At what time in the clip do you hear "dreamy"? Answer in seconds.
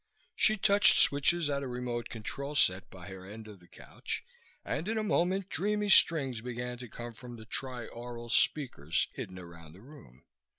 5.47-5.89